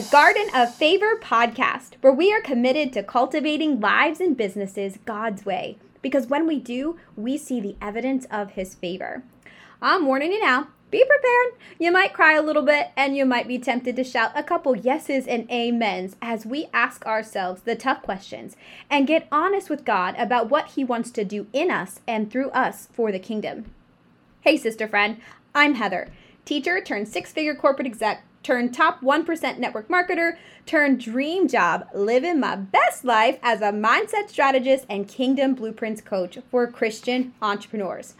[0.00, 5.44] The Garden of Favor podcast, where we are committed to cultivating lives and businesses God's
[5.44, 5.76] way.
[6.00, 9.24] Because when we do, we see the evidence of His favor.
[9.82, 10.68] I'm warning you now.
[10.90, 11.60] Be prepared.
[11.78, 14.74] You might cry a little bit and you might be tempted to shout a couple
[14.74, 18.56] yeses and amens as we ask ourselves the tough questions
[18.88, 22.48] and get honest with God about what He wants to do in us and through
[22.52, 23.66] us for the kingdom.
[24.40, 25.20] Hey, sister friend,
[25.54, 26.08] I'm Heather,
[26.46, 30.36] teacher turned six figure corporate exec turn top 1% network marketer,
[30.66, 36.38] turn dream job, living my best life as a mindset strategist and kingdom blueprints coach
[36.50, 38.14] for Christian entrepreneurs.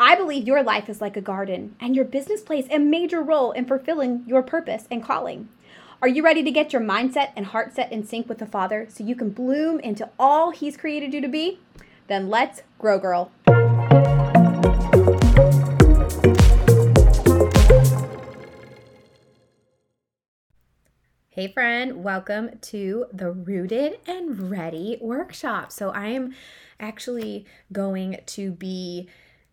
[0.00, 3.52] I believe your life is like a garden, and your business plays a major role
[3.52, 5.48] in fulfilling your purpose and calling.
[6.00, 8.86] Are you ready to get your mindset and heart set in sync with the Father
[8.88, 11.60] so you can bloom into all He's created you to be?
[12.08, 13.30] Then let's grow, girl.
[21.42, 25.72] Hey, friend, welcome to the Rooted and Ready workshop.
[25.72, 26.36] So, I am
[26.78, 29.08] actually going to be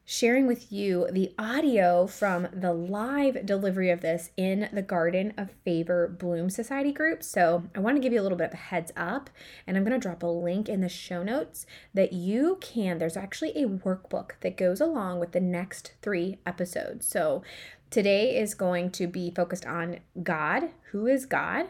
[0.05, 5.49] sharing with you the audio from the live delivery of this in the Garden of
[5.65, 7.23] Favor Bloom Society group.
[7.23, 9.31] So, I want to give you a little bit of a heads up,
[9.65, 11.65] and I'm going to drop a link in the show notes
[11.95, 12.99] that you can.
[12.99, 17.07] There's actually a workbook that goes along with the next three episodes.
[17.07, 17.41] So,
[17.89, 21.69] Today is going to be focused on God, who is God,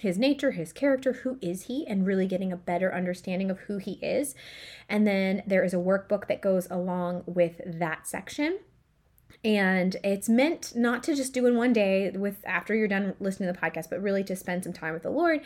[0.00, 3.78] his nature, his character, who is he, and really getting a better understanding of who
[3.78, 4.34] he is.
[4.88, 8.58] And then there is a workbook that goes along with that section.
[9.44, 13.52] And it's meant not to just do in one day with after you're done listening
[13.52, 15.40] to the podcast, but really to spend some time with the Lord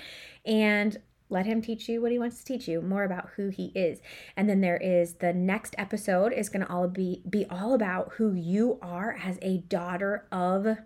[0.44, 0.98] and
[1.30, 4.00] let him teach you what he wants to teach you more about who he is
[4.36, 8.12] and then there is the next episode is going to all be be all about
[8.16, 10.76] who you are as a daughter of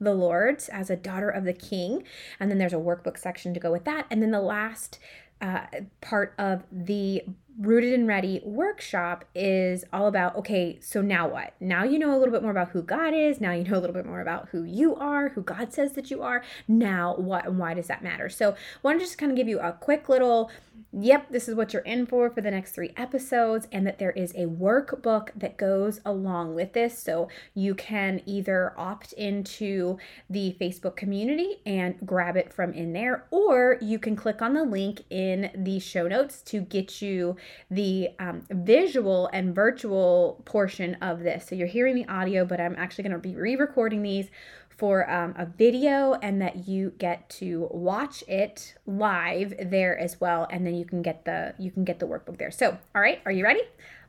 [0.00, 2.04] the Lord as a daughter of the king.
[2.38, 4.06] And then there's a workbook section to go with that.
[4.10, 4.98] And then the last
[5.40, 5.66] uh,
[6.00, 7.22] part of the
[7.58, 11.54] Rooted and Ready workshop is all about okay, so now what?
[11.60, 13.40] Now you know a little bit more about who God is.
[13.40, 16.10] Now you know a little bit more about who you are, who God says that
[16.10, 16.42] you are.
[16.66, 18.28] Now what and why does that matter?
[18.28, 20.50] So, I want to just kind of give you a quick little
[20.92, 24.12] yep, this is what you're in for for the next three episodes, and that there
[24.12, 26.98] is a workbook that goes along with this.
[26.98, 29.98] So you can either opt into
[30.30, 34.64] the Facebook community and grab it from in there, or you can click on the
[34.64, 37.36] link in the show notes to get you
[37.70, 41.48] the um, visual and virtual portion of this.
[41.48, 44.28] So you're hearing the audio, but I'm actually going to be re recording these
[44.76, 50.48] for um, a video and that you get to watch it live there as well
[50.50, 52.50] and then you can get the you can get the workbook there.
[52.50, 53.62] So all right are you ready?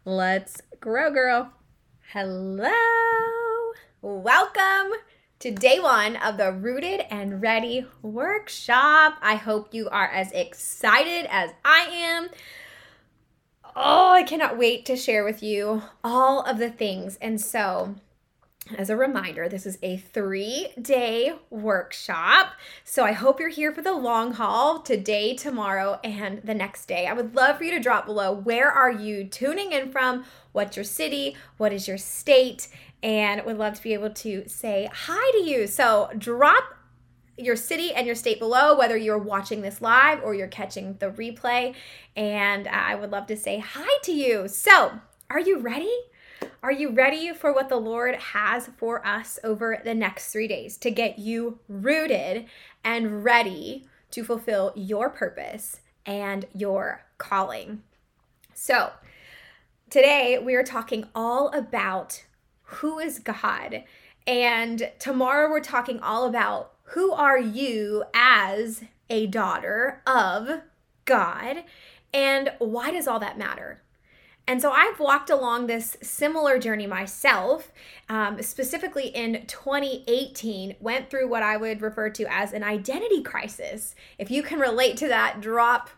[0.05, 1.51] Let's grow girl.
[2.11, 2.71] Hello.
[4.01, 4.93] Welcome
[5.39, 9.17] to day one of the rooted and ready workshop.
[9.21, 12.29] I hope you are as excited as i am
[13.75, 17.95] oh i cannot wait to share with you all of the things and so
[18.77, 22.53] as a reminder, this is a three day workshop.
[22.83, 27.05] So I hope you're here for the long haul today, tomorrow, and the next day.
[27.05, 30.25] I would love for you to drop below where are you tuning in from?
[30.51, 31.37] What's your city?
[31.57, 32.67] What is your state?
[33.03, 35.67] And would love to be able to say hi to you.
[35.67, 36.63] So drop
[37.37, 41.11] your city and your state below, whether you're watching this live or you're catching the
[41.11, 41.75] replay.
[42.15, 44.47] And I would love to say hi to you.
[44.47, 45.93] So, are you ready?
[46.61, 50.77] Are you ready for what the Lord has for us over the next three days
[50.77, 52.45] to get you rooted
[52.83, 57.83] and ready to fulfill your purpose and your calling?
[58.53, 58.91] So,
[59.89, 62.23] today we are talking all about
[62.63, 63.83] who is God.
[64.27, 70.61] And tomorrow we're talking all about who are you as a daughter of
[71.05, 71.63] God
[72.13, 73.81] and why does all that matter?
[74.47, 77.71] And so I've walked along this similar journey myself,
[78.09, 83.95] um, specifically in 2018, went through what I would refer to as an identity crisis.
[84.19, 85.89] If you can relate to that, drop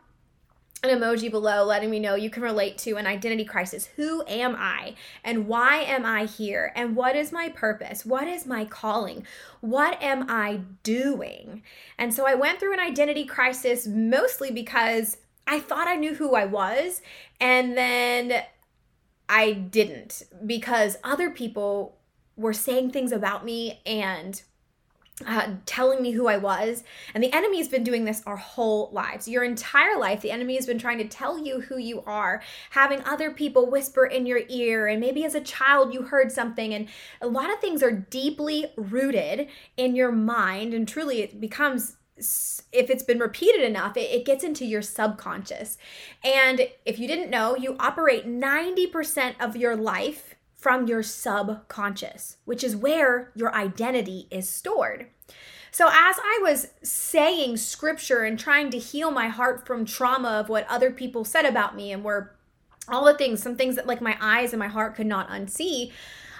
[0.83, 3.87] an emoji below letting me know you can relate to an identity crisis.
[3.95, 4.93] Who am I?
[5.23, 6.71] And why am I here?
[6.75, 8.05] And what is my purpose?
[8.05, 9.25] What is my calling?
[9.61, 11.63] What am I doing?
[11.97, 16.35] And so I went through an identity crisis mostly because I thought I knew who
[16.35, 17.01] I was,
[17.39, 18.43] and then
[19.29, 21.97] I didn't because other people
[22.35, 24.41] were saying things about me and
[25.25, 26.83] uh, telling me who I was.
[27.13, 29.27] And the enemy has been doing this our whole lives.
[29.27, 32.41] Your entire life, the enemy has been trying to tell you who you are,
[32.71, 34.87] having other people whisper in your ear.
[34.87, 36.73] And maybe as a child, you heard something.
[36.73, 36.87] And
[37.21, 40.73] a lot of things are deeply rooted in your mind.
[40.73, 45.77] And truly, it becomes if it's been repeated enough, it, it, gets into your subconscious.
[46.23, 52.63] And if you didn't know, you operate 90% of your life from your subconscious, which
[52.63, 55.07] is where your identity is stored.
[55.71, 60.49] So, as I was saying scripture and trying to heal my heart from trauma of
[60.49, 62.35] what other people said about me and were
[62.87, 65.91] all the things, some things that like my eyes and my heart could not unsee,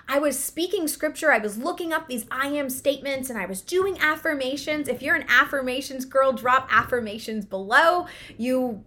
[0.10, 3.62] I was speaking scripture, I was looking up these I am statements, and I was
[3.62, 4.88] doing affirmations.
[4.88, 8.08] If you're an affirmations girl, drop affirmations below.
[8.38, 8.84] You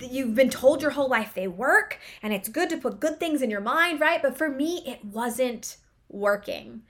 [0.00, 3.42] you've been told your whole life they work and it's good to put good things
[3.42, 4.22] in your mind, right?
[4.22, 5.76] But for me, it wasn't
[6.08, 6.82] working.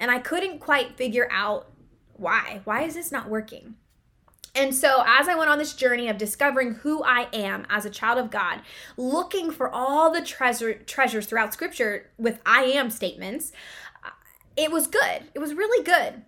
[0.00, 1.70] And I couldn't quite figure out
[2.14, 2.60] why.
[2.64, 3.76] Why is this not working?
[4.56, 7.90] And so, as I went on this journey of discovering who I am as a
[7.90, 8.62] child of God,
[8.96, 13.50] looking for all the treasure treasures throughout Scripture with I am statements,
[14.04, 14.10] uh,
[14.56, 15.24] it was good.
[15.34, 16.22] It was really good.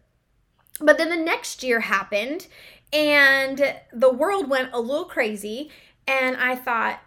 [0.81, 2.49] But then the next year happened,
[2.93, 5.71] and the world went a little crazy,
[6.07, 7.01] and I thought,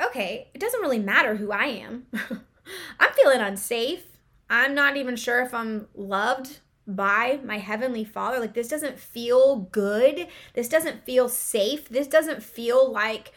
[0.00, 2.06] okay, it doesn't really matter who I am.
[3.00, 4.04] I'm feeling unsafe.
[4.50, 8.38] I'm not even sure if I'm loved by my heavenly father.
[8.40, 10.28] Like this doesn't feel good.
[10.54, 11.88] This doesn't feel safe.
[11.88, 13.32] This doesn't feel like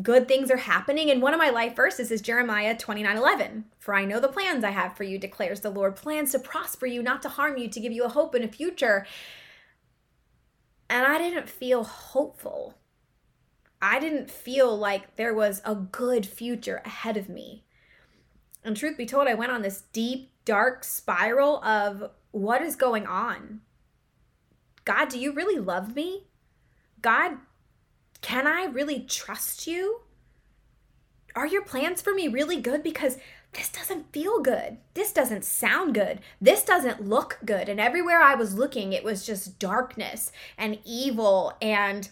[0.00, 1.10] good things are happening.
[1.10, 4.62] And one of my life verses is jeremiah 29 11 for i know the plans
[4.64, 7.68] i have for you declares the lord plans to prosper you not to harm you
[7.68, 9.06] to give you a hope and a future.
[10.88, 12.74] And i didn't feel hopeful
[13.80, 17.64] i didn't feel like there was a good future ahead of me
[18.64, 23.06] and truth be told i went on this deep dark spiral of what is going
[23.06, 23.60] on?
[24.84, 26.26] God, do you really love me?
[27.02, 27.38] God,
[28.20, 30.00] can I really trust you?
[31.34, 32.82] Are your plans for me really good?
[32.82, 33.18] Because
[33.52, 34.78] this doesn't feel good.
[34.94, 36.20] This doesn't sound good.
[36.40, 37.68] This doesn't look good.
[37.68, 42.08] And everywhere I was looking, it was just darkness and evil and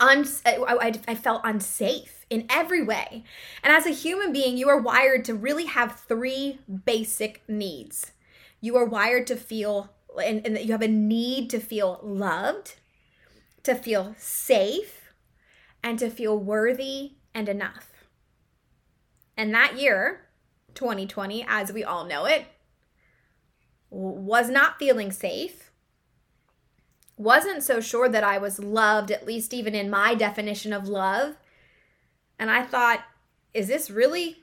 [0.00, 3.24] I, I felt unsafe in every way.
[3.62, 8.12] And as a human being, you are wired to really have three basic needs
[8.60, 9.90] you are wired to feel
[10.22, 12.74] and, and you have a need to feel loved,
[13.62, 15.12] to feel safe,
[15.82, 17.92] and to feel worthy and enough.
[19.36, 20.26] And that year,
[20.74, 22.46] 2020, as we all know it,
[23.90, 25.67] was not feeling safe,
[27.18, 31.36] wasn't so sure that I was loved, at least even in my definition of love.
[32.38, 33.04] And I thought,
[33.52, 34.42] is this really,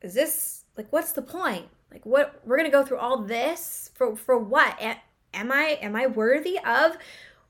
[0.00, 1.66] is this like, what's the point?
[1.90, 4.78] Like what we're to go through all this for for what?
[5.34, 6.96] Am I am I worthy of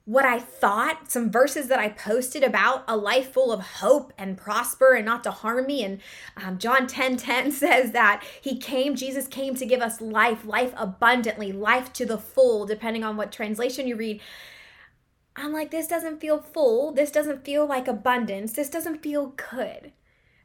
[0.09, 4.39] what I thought, some verses that I posted about a life full of hope and
[4.39, 5.85] prosper and not to harm me.
[5.85, 6.01] And
[6.35, 10.73] um, John 10 10 says that he came, Jesus came to give us life, life
[10.79, 14.23] abundantly, life to the full, depending on what translation you read.
[15.37, 16.91] I'm like, this doesn't feel full.
[16.91, 18.55] This doesn't feel like abundance.
[18.55, 19.93] This doesn't feel good.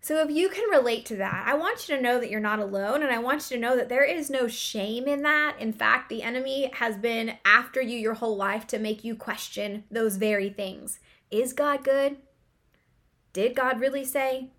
[0.04, 2.60] So if you can relate to that, I want you to know that you're not
[2.60, 5.56] alone and I want you to know that there is no shame in that.
[5.60, 9.86] In fact, the enemy has been after you your whole life to make you question
[9.90, 11.00] those very things.
[11.32, 12.18] Is God good?
[13.32, 14.50] Did God really say?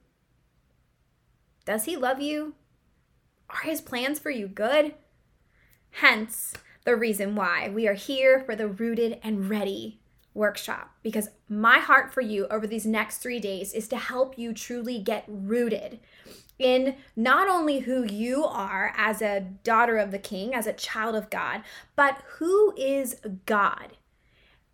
[1.67, 2.55] Does he love you?
[3.51, 4.95] Are his plans for you good?
[5.91, 10.01] Hence, the reason why we are here for the rooted and ready
[10.35, 14.53] workshop because my heart for you over these next three days is to help you
[14.53, 16.01] truly get rooted
[16.59, 21.15] in not only who you are as a daughter of the king, as a child
[21.15, 21.63] of God,
[21.97, 23.97] but who is God.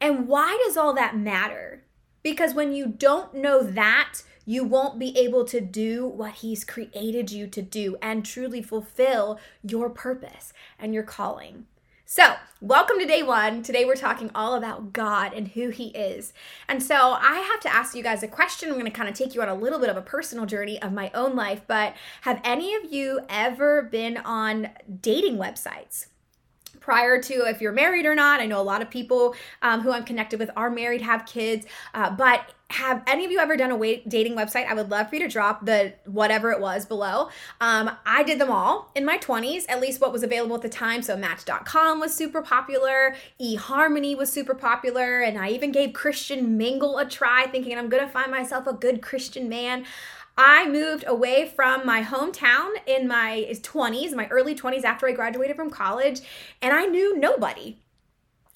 [0.00, 1.84] And why does all that matter?
[2.22, 7.30] Because when you don't know that, you won't be able to do what He's created
[7.30, 11.66] you to do and truly fulfill your purpose and your calling.
[12.12, 13.62] So, welcome to day one.
[13.62, 16.32] Today we're talking all about God and who He is.
[16.68, 18.68] And so, I have to ask you guys a question.
[18.68, 20.82] I'm going to kind of take you on a little bit of a personal journey
[20.82, 21.60] of my own life.
[21.68, 26.08] But have any of you ever been on dating websites?
[26.80, 28.40] prior to if you're married or not.
[28.40, 31.66] I know a lot of people um, who I'm connected with are married, have kids,
[31.92, 34.66] uh, but have any of you ever done a dating website?
[34.66, 37.28] I would love for you to drop the whatever it was below.
[37.60, 40.68] Um, I did them all in my 20s, at least what was available at the
[40.68, 41.02] time.
[41.02, 46.98] So Match.com was super popular, eHarmony was super popular, and I even gave Christian Mingle
[46.98, 49.84] a try, thinking I'm gonna find myself a good Christian man.
[50.38, 55.56] I moved away from my hometown in my 20s, my early 20s after I graduated
[55.56, 56.20] from college,
[56.62, 57.78] and I knew nobody.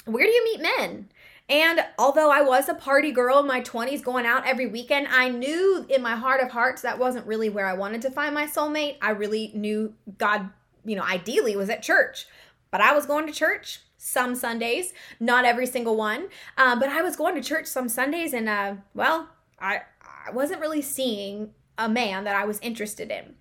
[0.06, 1.08] Where do you meet men?
[1.48, 5.28] And although I was a party girl in my 20s going out every weekend, I
[5.28, 8.46] knew in my heart of hearts that wasn't really where I wanted to find my
[8.46, 8.96] soulmate.
[9.02, 10.48] I really knew God,
[10.86, 12.26] you know, ideally was at church.
[12.70, 16.28] But I was going to church some Sundays, not every single one.
[16.56, 19.28] Um, but I was going to church some Sundays, and uh, well,
[19.60, 19.82] I
[20.26, 23.34] I wasn't really seeing a man that I was interested in.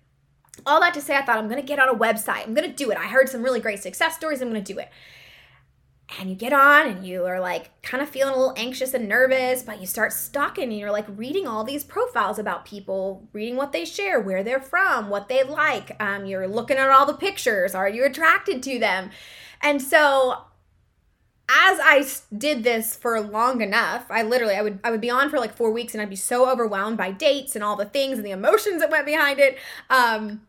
[0.66, 2.46] All that to say, I thought I'm gonna get on a website.
[2.46, 2.98] I'm gonna do it.
[2.98, 4.40] I heard some really great success stories.
[4.40, 4.88] I'm gonna do it
[6.18, 9.08] and you get on and you are like kind of feeling a little anxious and
[9.08, 13.56] nervous, but you start stalking and you're like reading all these profiles about people, reading
[13.56, 15.96] what they share, where they're from, what they like.
[16.00, 17.74] Um, you're looking at all the pictures.
[17.74, 19.10] Are you attracted to them?
[19.62, 20.44] And so
[21.48, 22.06] as I
[22.36, 25.56] did this for long enough, I literally I would I would be on for like
[25.56, 28.30] four weeks and I'd be so overwhelmed by dates and all the things and the
[28.30, 29.58] emotions that went behind it.
[29.90, 30.42] Um,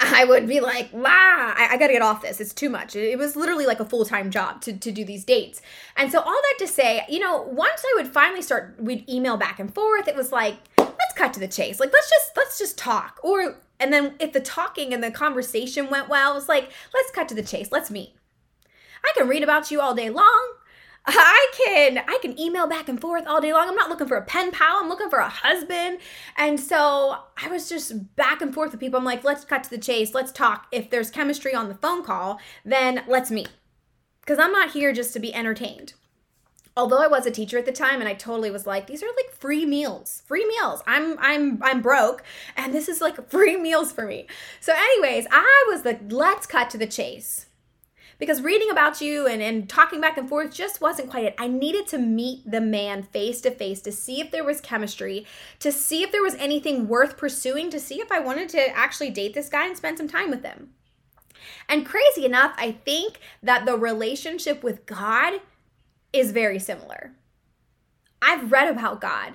[0.00, 2.40] I would be like, "Wow, I, I got to get off this.
[2.40, 5.04] It's too much." It, it was literally like a full time job to to do
[5.04, 5.62] these dates.
[5.96, 9.36] And so all that to say, you know, once I would finally start, we'd email
[9.36, 10.08] back and forth.
[10.08, 11.80] It was like, let's cut to the chase.
[11.80, 13.20] Like, let's just let's just talk.
[13.22, 17.10] Or and then if the talking and the conversation went well, it was like, let's
[17.10, 17.70] cut to the chase.
[17.70, 18.14] Let's meet.
[19.04, 20.52] I can read about you all day long.
[21.06, 23.68] I can I can email back and forth all day long.
[23.68, 24.78] I'm not looking for a pen pal.
[24.80, 25.98] I'm looking for a husband.
[26.36, 28.98] And so I was just back and forth with people.
[28.98, 30.14] I'm like, let's cut to the chase.
[30.14, 30.66] Let's talk.
[30.72, 33.50] If there's chemistry on the phone call, then let's meet.
[34.20, 35.94] Because I'm not here just to be entertained.
[36.76, 39.06] Although I was a teacher at the time and I totally was like, these are
[39.06, 40.22] like free meals.
[40.26, 40.82] Free meals.
[40.86, 42.24] I'm I'm I'm broke
[42.56, 44.26] and this is like free meals for me.
[44.60, 47.45] So anyways, I was like, let's cut to the chase
[48.18, 51.34] because reading about you and, and talking back and forth just wasn't quite it.
[51.38, 55.26] I needed to meet the man face to face to see if there was chemistry,
[55.60, 59.10] to see if there was anything worth pursuing, to see if I wanted to actually
[59.10, 60.70] date this guy and spend some time with him.
[61.68, 65.40] And crazy enough, I think that the relationship with God
[66.12, 67.12] is very similar.
[68.22, 69.34] I've read about God.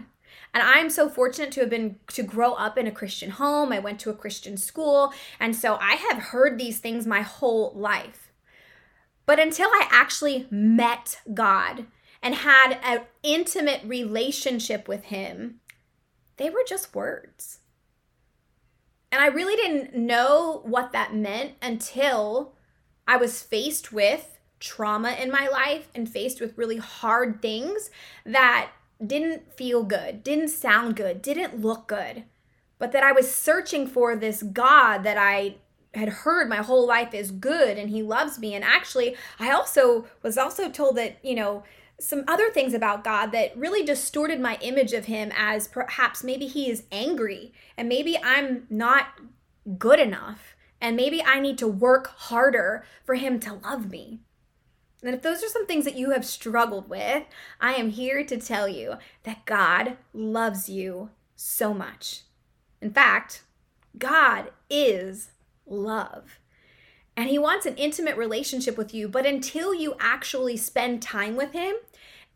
[0.53, 3.71] And I'm so fortunate to have been to grow up in a Christian home.
[3.71, 7.71] I went to a Christian school, and so I have heard these things my whole
[7.73, 8.30] life.
[9.31, 11.85] But until I actually met God
[12.21, 15.61] and had an intimate relationship with Him,
[16.35, 17.59] they were just words.
[19.09, 22.55] And I really didn't know what that meant until
[23.07, 27.89] I was faced with trauma in my life and faced with really hard things
[28.25, 28.71] that
[29.01, 32.25] didn't feel good, didn't sound good, didn't look good,
[32.79, 35.55] but that I was searching for this God that I
[35.93, 38.53] had heard my whole life is good and he loves me.
[38.53, 41.63] And actually i also was also told that you know
[41.99, 46.47] some other things about god that really distorted my image of him as perhaps maybe
[46.47, 49.07] he is angry and maybe i'm not
[49.77, 54.19] good enough and maybe i need to work harder for him to love me.
[55.03, 57.23] And if those are some things that you have struggled with
[57.59, 62.21] i am here to tell you that god loves you so much.
[62.81, 63.43] In fact
[63.97, 65.30] god is
[65.71, 66.39] love.
[67.17, 71.53] And he wants an intimate relationship with you, but until you actually spend time with
[71.53, 71.75] him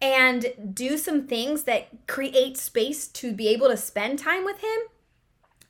[0.01, 4.79] and do some things that create space to be able to spend time with him,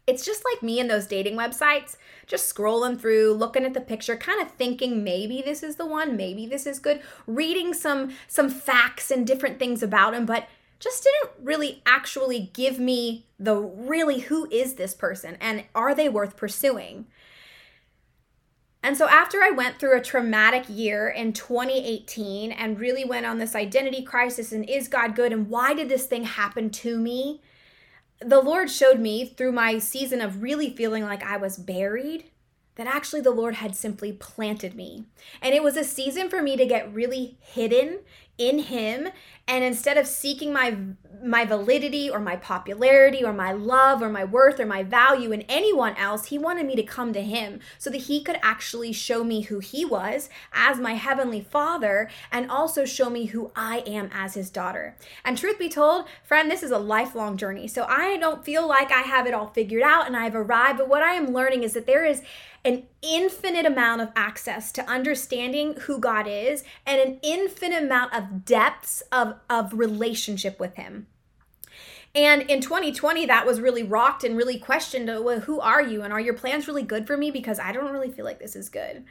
[0.07, 4.15] it's just like me and those dating websites, just scrolling through, looking at the picture,
[4.15, 8.49] kind of thinking maybe this is the one, maybe this is good, reading some some
[8.49, 10.47] facts and different things about him, but
[10.79, 16.09] just didn't really actually give me the really who is this person and are they
[16.09, 17.05] worth pursuing?
[18.85, 23.39] And so, after I went through a traumatic year in 2018 and really went on
[23.39, 27.41] this identity crisis and is God good and why did this thing happen to me?
[28.19, 32.25] The Lord showed me through my season of really feeling like I was buried
[32.75, 35.05] that actually the Lord had simply planted me.
[35.41, 38.01] And it was a season for me to get really hidden
[38.37, 39.07] in him
[39.47, 40.77] and instead of seeking my
[41.23, 45.41] my validity or my popularity or my love or my worth or my value in
[45.43, 49.23] anyone else he wanted me to come to him so that he could actually show
[49.23, 54.09] me who he was as my heavenly father and also show me who I am
[54.13, 58.17] as his daughter and truth be told friend this is a lifelong journey so I
[58.17, 61.13] don't feel like I have it all figured out and I've arrived but what I
[61.13, 62.21] am learning is that there is
[62.65, 68.43] an infinite amount of access to understanding who God is and an infinite amount of
[68.43, 71.04] depths of, of relationship with Him.
[72.15, 76.01] And in 2020, that was really rocked and really questioned uh, well, who are you?
[76.01, 77.29] And are your plans really good for me?
[77.29, 79.03] Because I don't really feel like this is good.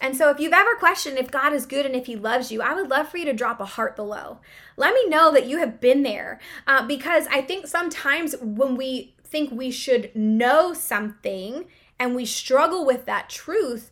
[0.00, 2.62] And so, if you've ever questioned if God is good and if He loves you,
[2.62, 4.38] I would love for you to drop a heart below.
[4.76, 9.14] Let me know that you have been there uh, because I think sometimes when we
[9.24, 11.66] think we should know something
[11.98, 13.90] and we struggle with that truth,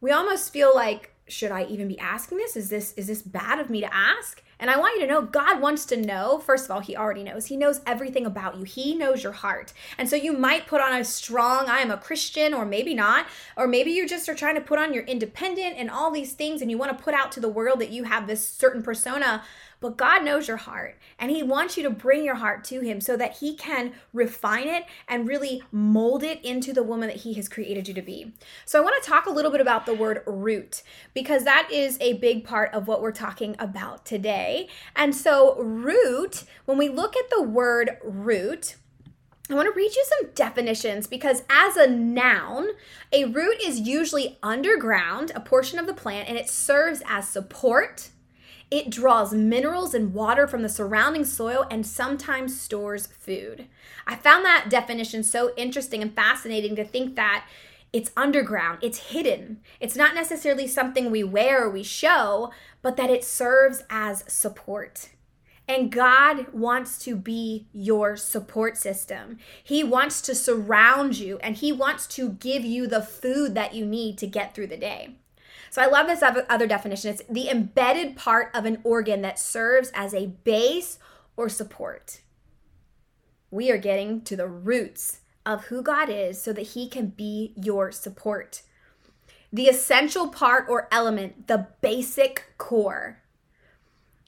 [0.00, 2.56] we almost feel like should I even be asking this?
[2.56, 4.42] Is this is this bad of me to ask?
[4.58, 6.38] And I want you to know God wants to know.
[6.38, 7.46] First of all, he already knows.
[7.46, 8.64] He knows everything about you.
[8.64, 9.72] He knows your heart.
[9.98, 13.26] And so you might put on a strong I am a Christian or maybe not,
[13.56, 16.62] or maybe you just are trying to put on your independent and all these things
[16.62, 19.42] and you want to put out to the world that you have this certain persona
[19.84, 23.02] but God knows your heart, and He wants you to bring your heart to Him
[23.02, 27.34] so that He can refine it and really mold it into the woman that He
[27.34, 28.32] has created you to be.
[28.64, 31.98] So, I want to talk a little bit about the word root because that is
[32.00, 34.70] a big part of what we're talking about today.
[34.96, 38.76] And so, root, when we look at the word root,
[39.50, 42.68] I want to read you some definitions because, as a noun,
[43.12, 48.08] a root is usually underground, a portion of the plant, and it serves as support,
[48.74, 53.66] it draws minerals and water from the surrounding soil and sometimes stores food.
[54.04, 57.46] I found that definition so interesting and fascinating to think that
[57.92, 59.60] it's underground, it's hidden.
[59.78, 62.50] It's not necessarily something we wear or we show,
[62.82, 65.10] but that it serves as support.
[65.68, 69.38] And God wants to be your support system.
[69.62, 73.86] He wants to surround you and He wants to give you the food that you
[73.86, 75.14] need to get through the day.
[75.74, 77.10] So I love this other definition.
[77.10, 81.00] It's the embedded part of an organ that serves as a base
[81.36, 82.20] or support.
[83.50, 87.54] We are getting to the roots of who God is so that He can be
[87.56, 88.62] your support.
[89.52, 93.20] The essential part or element, the basic core.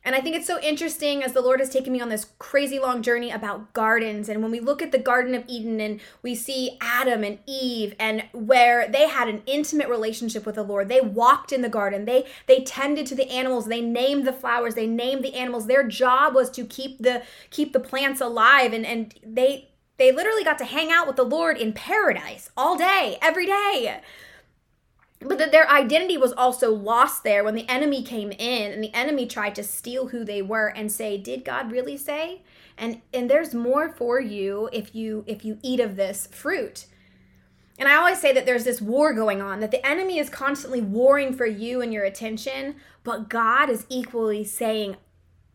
[0.07, 2.79] And I think it's so interesting as the Lord has taken me on this crazy
[2.79, 4.29] long journey about gardens.
[4.29, 7.93] And when we look at the Garden of Eden and we see Adam and Eve
[7.99, 12.05] and where they had an intimate relationship with the Lord, they walked in the garden,
[12.05, 15.67] they they tended to the animals, they named the flowers, they named the animals.
[15.67, 18.73] Their job was to keep the keep the plants alive.
[18.73, 22.79] And and they they literally got to hang out with the Lord in paradise all
[22.79, 24.01] day, every day
[25.21, 28.95] but that their identity was also lost there when the enemy came in and the
[28.95, 32.43] enemy tried to steal who they were and say did god really say?
[32.77, 36.87] And and there's more for you if you if you eat of this fruit.
[37.79, 40.81] And i always say that there's this war going on that the enemy is constantly
[40.81, 44.97] warring for you and your attention but god is equally saying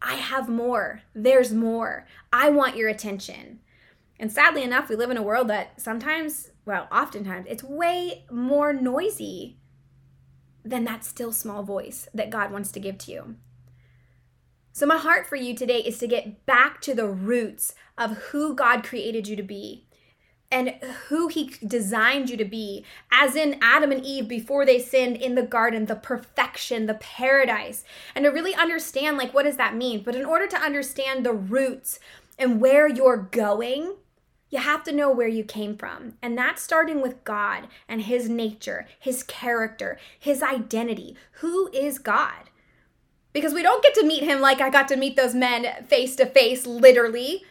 [0.02, 1.02] i have more.
[1.14, 2.08] There's more.
[2.34, 3.60] I want your attention
[4.22, 8.72] and sadly enough we live in a world that sometimes well, oftentimes, it's way more
[8.72, 9.58] noisy
[10.64, 13.36] than that still small voice that God wants to give to you.
[14.74, 18.56] So, my heart for you today is to get back to the roots of who
[18.56, 19.88] God created you to be
[20.52, 20.70] and
[21.08, 25.36] who He designed you to be, as in Adam and Eve before they sinned in
[25.36, 30.04] the garden, the perfection, the paradise, and to really understand, like, what does that mean?
[30.04, 32.00] But in order to understand the roots
[32.38, 33.96] and where you're going,
[34.52, 36.14] you have to know where you came from.
[36.22, 41.16] And that's starting with God and His nature, His character, His identity.
[41.40, 42.50] Who is God?
[43.34, 46.16] Because we don't get to meet Him like I got to meet those men face
[46.18, 47.44] to face, literally.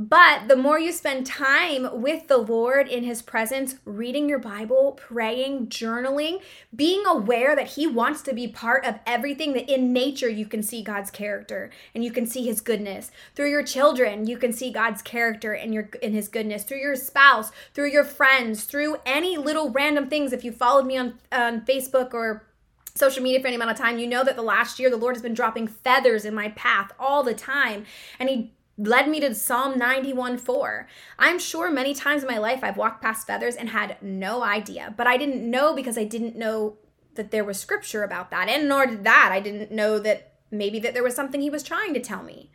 [0.00, 4.92] But the more you spend time with the Lord in His presence, reading your Bible,
[4.92, 6.40] praying, journaling,
[6.74, 10.62] being aware that He wants to be part of everything, that in nature you can
[10.62, 13.10] see God's character and you can see His goodness.
[13.34, 16.64] Through your children, you can see God's character and your in His goodness.
[16.64, 20.32] Through your spouse, through your friends, through any little random things.
[20.32, 22.46] If you followed me on, on Facebook or
[22.94, 25.14] social media for any amount of time, you know that the last year the Lord
[25.14, 27.84] has been dropping feathers in my path all the time.
[28.18, 28.54] And He
[28.86, 30.88] led me to Psalm 91 4.
[31.18, 34.94] I'm sure many times in my life I've walked past feathers and had no idea,
[34.96, 36.78] but I didn't know because I didn't know
[37.14, 38.48] that there was scripture about that.
[38.48, 39.30] And nor did that.
[39.32, 42.50] I didn't know that maybe that there was something he was trying to tell me.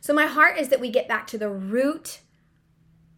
[0.00, 2.20] So my heart is that we get back to the root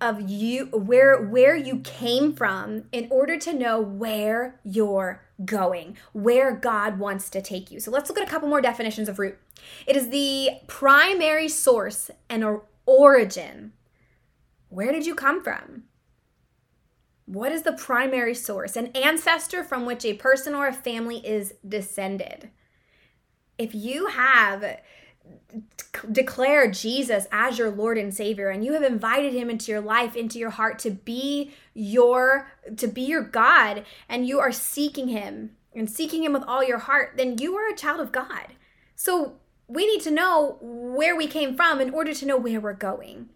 [0.00, 6.54] of you where where you came from in order to know where you're going, where
[6.54, 7.80] God wants to take you.
[7.80, 9.38] So let's look at a couple more definitions of root.
[9.86, 13.72] It is the primary source and origin.
[14.68, 15.84] Where did you come from?
[17.26, 18.76] What is the primary source?
[18.76, 22.50] An ancestor from which a person or a family is descended.
[23.58, 24.78] If you have
[26.12, 30.14] declare Jesus as your Lord and Savior and you have invited him into your life
[30.14, 35.56] into your heart to be your to be your God and you are seeking him
[35.74, 38.48] and seeking him with all your heart then you are a child of God.
[38.94, 39.36] So
[39.68, 43.30] we need to know where we came from in order to know where we're going.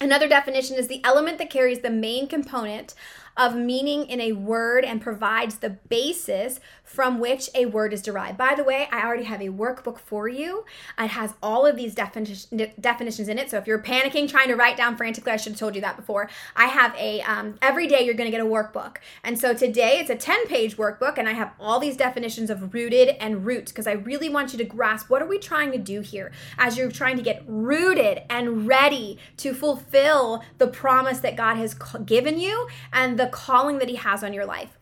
[0.00, 2.94] Another definition is the element that carries the main component
[3.36, 6.58] of meaning in a word and provides the basis
[6.90, 8.36] from which a word is derived.
[8.36, 10.64] By the way, I already have a workbook for you.
[10.98, 13.48] It has all of these defini- definitions in it.
[13.48, 15.94] So if you're panicking trying to write down frantically, I should have told you that
[15.96, 16.28] before.
[16.56, 20.10] I have a um, every day you're to get a workbook, and so today it's
[20.10, 23.86] a 10 page workbook, and I have all these definitions of rooted and roots because
[23.86, 26.90] I really want you to grasp what are we trying to do here as you're
[26.90, 31.74] trying to get rooted and ready to fulfill the promise that God has
[32.04, 34.79] given you and the calling that He has on your life.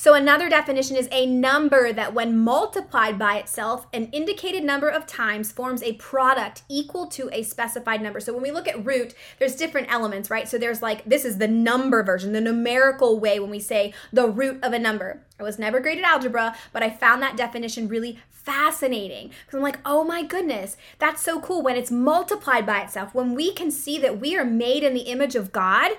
[0.00, 5.06] So, another definition is a number that, when multiplied by itself, an indicated number of
[5.06, 8.18] times forms a product equal to a specified number.
[8.18, 10.48] So, when we look at root, there's different elements, right?
[10.48, 14.26] So, there's like this is the number version, the numerical way when we say the
[14.26, 15.20] root of a number.
[15.38, 19.62] I was never great at algebra, but I found that definition really fascinating because I'm
[19.62, 23.14] like, oh my goodness, that's so cool when it's multiplied by itself.
[23.14, 25.90] When we can see that we are made in the image of God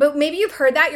[0.00, 0.94] but maybe you've heard that,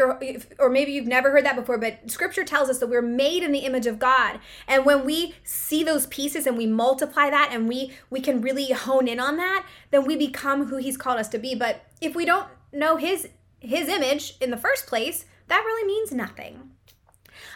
[0.58, 1.76] or maybe you've never heard that before.
[1.76, 5.34] But Scripture tells us that we're made in the image of God, and when we
[5.44, 9.36] see those pieces and we multiply that, and we we can really hone in on
[9.36, 11.54] that, then we become who He's called us to be.
[11.54, 13.28] But if we don't know His
[13.60, 16.70] His image in the first place, that really means nothing.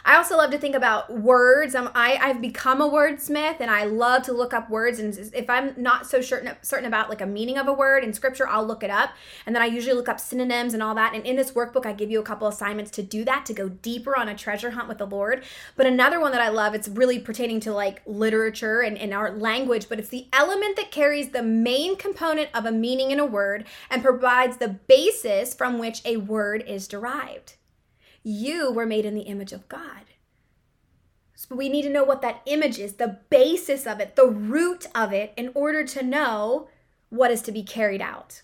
[0.05, 1.75] I also love to think about words.
[1.75, 4.99] Um, I, I've become a wordsmith and I love to look up words.
[4.99, 8.13] And if I'm not so certain, certain about like a meaning of a word in
[8.13, 9.11] scripture, I'll look it up.
[9.45, 11.13] And then I usually look up synonyms and all that.
[11.13, 13.69] And in this workbook, I give you a couple assignments to do that, to go
[13.69, 15.43] deeper on a treasure hunt with the Lord.
[15.75, 19.31] But another one that I love, it's really pertaining to like literature and, and our
[19.31, 23.25] language, but it's the element that carries the main component of a meaning in a
[23.25, 27.55] word and provides the basis from which a word is derived.
[28.23, 30.05] You were made in the image of God.
[31.35, 34.87] So we need to know what that image is, the basis of it, the root
[34.93, 36.67] of it, in order to know
[37.09, 38.41] what is to be carried out.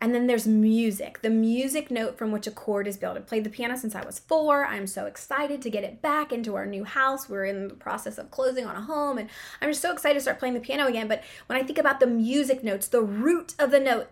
[0.00, 3.18] And then there's music, the music note from which a chord is built.
[3.18, 4.64] I played the piano since I was four.
[4.64, 7.28] I'm so excited to get it back into our new house.
[7.28, 9.28] We're in the process of closing on a home, and
[9.60, 11.06] I'm just so excited to start playing the piano again.
[11.06, 14.08] But when I think about the music notes, the root of the note,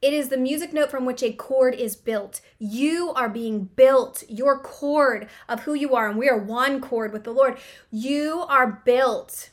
[0.00, 2.40] it is the music note from which a chord is built.
[2.58, 7.12] You are being built, your chord of who you are, and we are one chord
[7.12, 7.58] with the Lord.
[7.90, 9.50] You are built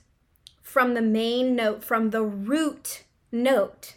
[0.61, 3.95] from the main note, from the root note.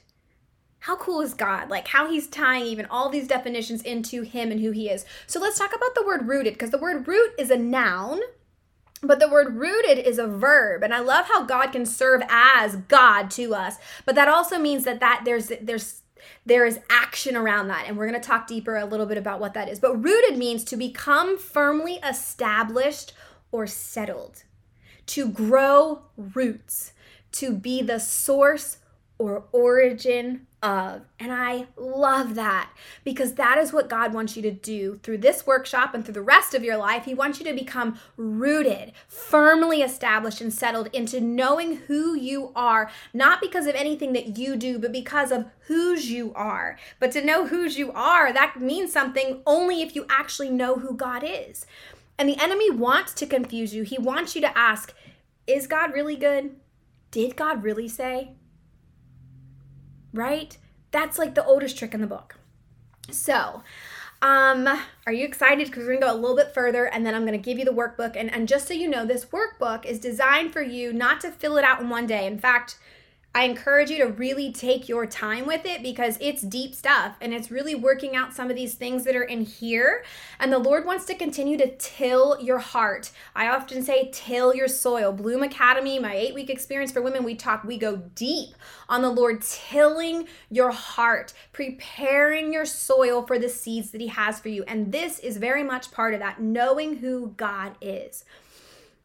[0.81, 1.69] How cool is God?
[1.69, 5.05] Like how he's tying even all these definitions into him and who he is.
[5.27, 8.21] So let's talk about the word rooted because the word root is a noun.
[9.03, 12.75] But the word rooted is a verb, and I love how God can serve as
[12.75, 13.77] God to us.
[14.05, 16.03] But that also means that that there's there's
[16.45, 17.87] there is action around that.
[17.87, 19.79] And we're going to talk deeper a little bit about what that is.
[19.79, 23.13] But rooted means to become firmly established
[23.53, 24.45] or settled,
[25.07, 26.93] to grow roots,
[27.33, 28.79] to be the source
[29.19, 31.03] or origin of.
[31.21, 32.71] And I love that
[33.05, 36.23] because that is what God wants you to do through this workshop and through the
[36.23, 37.05] rest of your life.
[37.05, 42.91] He wants you to become rooted, firmly established, and settled into knowing who you are,
[43.15, 46.77] not because of anything that you do, but because of whose you are.
[46.99, 50.95] But to know whose you are, that means something only if you actually know who
[50.95, 51.67] God is.
[52.19, 53.85] And the enemy wants to confuse you.
[53.85, 54.93] He wants you to ask,
[55.47, 56.57] Is God really good?
[57.13, 58.33] Did God really say?
[60.13, 60.57] Right?
[60.91, 62.37] That's like the oldest trick in the book.
[63.11, 63.63] So,
[64.21, 64.69] um,
[65.07, 65.69] are you excited?
[65.69, 67.71] Because we're gonna go a little bit further and then I'm gonna give you the
[67.71, 68.17] workbook.
[68.17, 71.57] And, and just so you know, this workbook is designed for you not to fill
[71.57, 72.27] it out in one day.
[72.27, 72.79] In fact,
[73.39, 77.33] I encourage you to really take your time with it because it's deep stuff and
[77.33, 80.03] it's really working out some of these things that are in here.
[80.41, 83.13] And the Lord wants to continue to till your heart.
[83.37, 85.13] I often say, till your soil.
[85.13, 88.57] Bloom Academy, my eight week experience for women, we talk, we go deep
[88.89, 94.41] on the Lord tilling your heart, preparing your soil for the seeds that He has
[94.41, 94.65] for you.
[94.67, 98.25] And this is very much part of that, knowing who God is.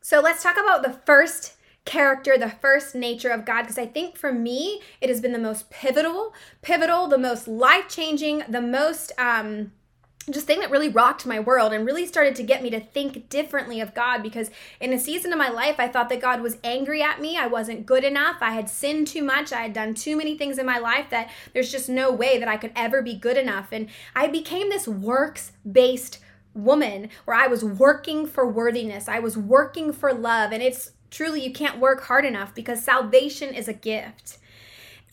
[0.02, 1.54] So let's talk about the first
[1.86, 5.40] character, the first nature of God, because I think for me, it has been the
[5.40, 9.72] most pivotal, pivotal, the most life changing, the most, um,
[10.32, 13.28] just thing that really rocked my world and really started to get me to think
[13.30, 16.58] differently of God because in a season of my life I thought that God was
[16.64, 17.38] angry at me.
[17.38, 18.38] I wasn't good enough.
[18.40, 19.52] I had sinned too much.
[19.52, 22.48] I had done too many things in my life that there's just no way that
[22.48, 23.70] I could ever be good enough.
[23.72, 26.20] And I became this works-based
[26.54, 29.10] woman where I was working for worthiness.
[29.10, 33.54] I was working for love and it's Truly, you can't work hard enough because salvation
[33.54, 34.40] is a gift.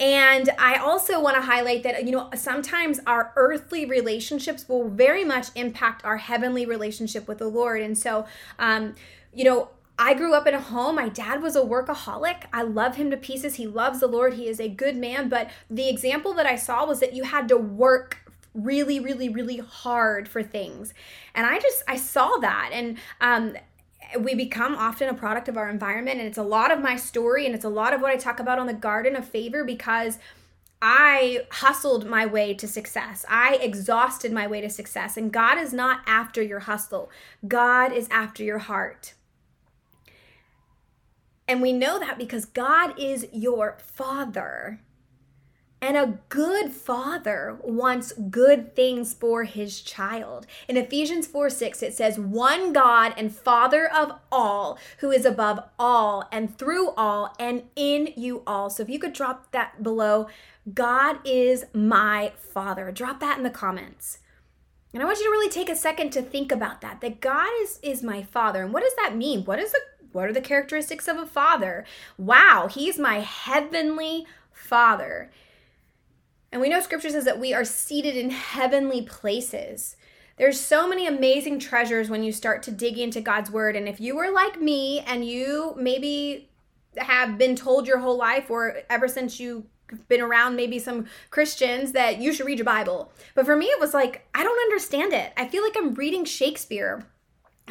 [0.01, 5.25] And I also want to highlight that, you know, sometimes our earthly relationships will very
[5.25, 7.83] much impact our heavenly relationship with the Lord.
[7.83, 8.25] And so,
[8.59, 8.95] um,
[9.35, 10.95] you know, I grew up in a home.
[10.95, 12.45] My dad was a workaholic.
[12.51, 13.57] I love him to pieces.
[13.57, 14.33] He loves the Lord.
[14.33, 15.29] He is a good man.
[15.29, 18.17] But the example that I saw was that you had to work
[18.55, 20.95] really, really, really hard for things.
[21.35, 22.71] And I just, I saw that.
[22.73, 23.55] And, um,
[24.19, 27.47] we become often a product of our environment and it's a lot of my story
[27.47, 30.19] and it's a lot of what I talk about on the garden of favor because
[30.83, 33.25] I hustled my way to success.
[33.29, 35.17] I exhausted my way to success.
[35.17, 37.11] And God is not after your hustle,
[37.47, 39.15] God is after your heart.
[41.47, 44.81] And we know that because God is your father.
[45.83, 50.47] And a good father wants good things for his child.
[50.69, 55.61] In Ephesians 4 6, it says, One God and Father of all, who is above
[55.79, 58.69] all and through all and in you all.
[58.69, 60.29] So if you could drop that below,
[60.75, 62.93] God is my father.
[62.93, 64.19] Drop that in the comments.
[64.93, 67.01] And I want you to really take a second to think about that.
[67.01, 68.65] That God is is my father.
[68.65, 69.45] And what does that mean?
[69.45, 69.81] What is the
[70.13, 71.85] what are the characteristics of a father?
[72.19, 75.31] Wow, he's my heavenly father.
[76.53, 79.97] And we know scripture says that we are seated in heavenly places.
[80.37, 83.77] There's so many amazing treasures when you start to dig into God's word.
[83.77, 86.49] And if you were like me and you maybe
[86.97, 89.67] have been told your whole life or ever since you've
[90.09, 93.13] been around maybe some Christians that you should read your Bible.
[93.35, 95.33] But for me, it was like, I don't understand it.
[95.37, 97.07] I feel like I'm reading Shakespeare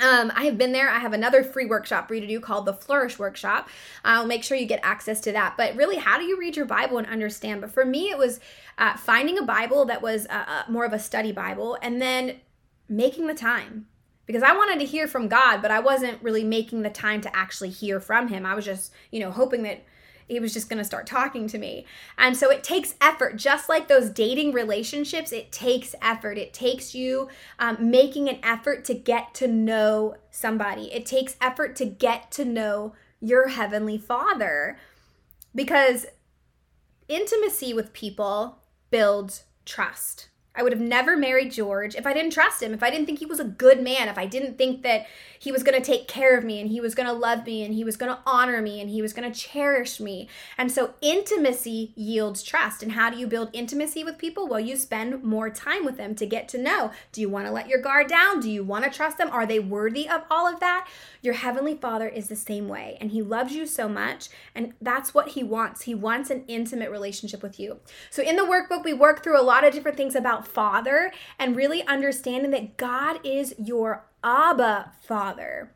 [0.02, 0.90] um, I have been there.
[0.90, 3.70] I have another free workshop for you to do called the Flourish Workshop.
[4.04, 5.56] I'll make sure you get access to that.
[5.58, 7.62] But really, how do you read your Bible and understand?
[7.62, 8.40] But for me, it was
[8.78, 12.38] uh, finding a Bible that was uh, uh, more of a study Bible and then
[12.88, 13.88] making the time.
[14.26, 17.36] Because I wanted to hear from God, but I wasn't really making the time to
[17.36, 18.46] actually hear from Him.
[18.46, 19.84] I was just, you know, hoping that
[20.30, 21.86] he was just going to start talking to me.
[22.18, 26.38] And so it takes effort, just like those dating relationships, it takes effort.
[26.38, 31.76] It takes you um, making an effort to get to know somebody, it takes effort
[31.78, 34.78] to get to know your Heavenly Father
[35.54, 36.06] because
[37.08, 38.60] intimacy with people
[38.92, 40.30] builds trust.
[40.60, 43.20] I would have never married George if I didn't trust him, if I didn't think
[43.20, 45.08] he was a good man, if I didn't think that
[45.40, 47.64] he was going to take care of me and he was going to love me
[47.64, 50.28] and he was going to honor me and he was going to cherish me.
[50.58, 52.84] And so intimacy yields trust.
[52.84, 54.48] And how do you build intimacy with people?
[54.48, 56.92] Well, you spend more time with them to get to know.
[57.14, 58.42] Do you want to let your guard down?
[58.42, 59.30] Do you want to trust them?
[59.30, 60.90] Are they worthy of all of that?
[61.22, 65.14] Your heavenly Father is the same way and he loves you so much and that's
[65.14, 65.84] what he wants.
[65.84, 67.80] He wants an intimate relationship with you.
[68.10, 71.56] So in the workbook we work through a lot of different things about father and
[71.56, 75.72] really understanding that God is your Abba Father.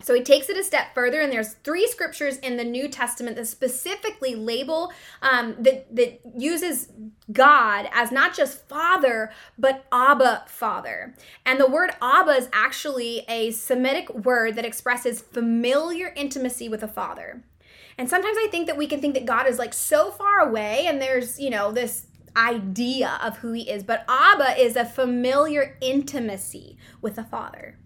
[0.00, 3.34] So he takes it a step further, and there's three scriptures in the New Testament
[3.34, 6.92] that specifically label um, that that uses
[7.32, 11.14] God as not just Father but Abba Father.
[11.44, 16.88] And the word Abba is actually a Semitic word that expresses familiar intimacy with a
[16.88, 17.42] father.
[17.98, 20.86] And sometimes I think that we can think that God is like so far away,
[20.86, 25.76] and there's you know this idea of who he is, but Abba is a familiar
[25.80, 27.78] intimacy with a father.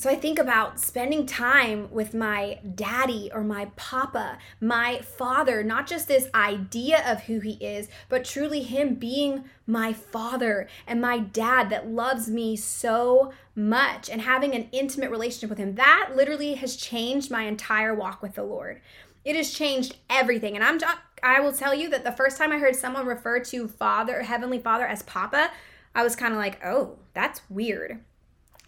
[0.00, 5.86] So I think about spending time with my daddy or my papa, my father, not
[5.86, 11.18] just this idea of who he is, but truly him being my father and my
[11.18, 15.74] dad that loves me so much and having an intimate relationship with him.
[15.74, 18.80] That literally has changed my entire walk with the Lord.
[19.22, 20.54] It has changed everything.
[20.54, 20.78] And I'm
[21.22, 24.58] I will tell you that the first time I heard someone refer to Father, Heavenly
[24.58, 25.50] Father as Papa,
[25.94, 28.00] I was kind of like, "Oh, that's weird."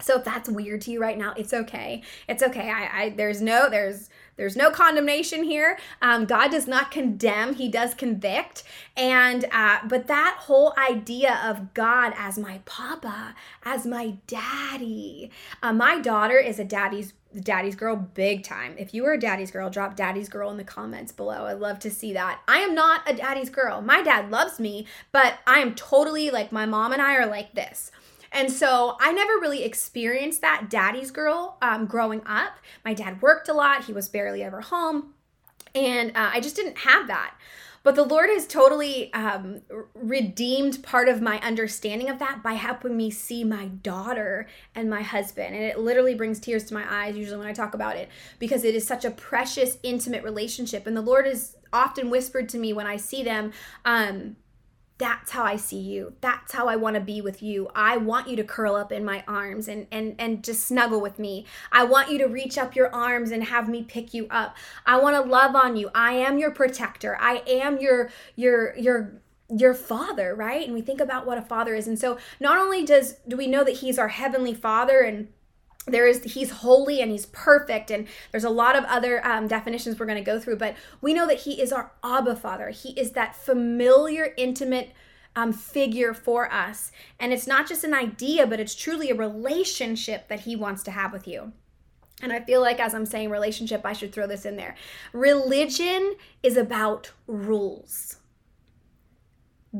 [0.03, 2.03] So if that's weird to you right now, it's okay.
[2.27, 2.69] It's okay.
[2.69, 5.77] I, I there's no there's there's no condemnation here.
[6.01, 8.63] Um, God does not condemn; He does convict.
[8.97, 15.31] And uh, but that whole idea of God as my papa, as my daddy.
[15.61, 18.75] Uh, my daughter is a daddy's daddy's girl big time.
[18.77, 21.45] If you are a daddy's girl, drop daddy's girl in the comments below.
[21.45, 22.41] I'd love to see that.
[22.47, 23.81] I am not a daddy's girl.
[23.81, 27.55] My dad loves me, but I am totally like my mom and I are like
[27.55, 27.91] this.
[28.33, 32.57] And so I never really experienced that daddy's girl um, growing up.
[32.83, 35.13] My dad worked a lot, he was barely ever home.
[35.75, 37.35] And uh, I just didn't have that.
[37.83, 39.61] But the Lord has totally um,
[39.93, 45.01] redeemed part of my understanding of that by helping me see my daughter and my
[45.01, 45.53] husband.
[45.53, 48.07] And it literally brings tears to my eyes usually when I talk about it
[48.39, 50.87] because it is such a precious, intimate relationship.
[50.87, 53.51] And the Lord has often whispered to me when I see them,
[53.83, 54.37] um,
[54.97, 56.13] that's how I see you.
[56.21, 57.69] That's how I want to be with you.
[57.75, 61.17] I want you to curl up in my arms and and and just snuggle with
[61.17, 61.45] me.
[61.71, 64.55] I want you to reach up your arms and have me pick you up.
[64.85, 65.89] I want to love on you.
[65.95, 67.17] I am your protector.
[67.19, 70.65] I am your your your your father, right?
[70.65, 71.87] And we think about what a father is.
[71.87, 75.29] And so not only does do we know that he's our heavenly father and
[75.85, 79.99] there is he's holy and he's perfect and there's a lot of other um, definitions
[79.99, 82.89] we're going to go through but we know that he is our abba father he
[82.91, 84.93] is that familiar intimate
[85.35, 86.91] um, figure for us.
[87.19, 90.91] And it's not just an idea, but it's truly a relationship that He wants to
[90.91, 91.53] have with you.
[92.21, 94.75] And I feel like as I'm saying relationship, I should throw this in there.
[95.11, 98.17] Religion is about rules.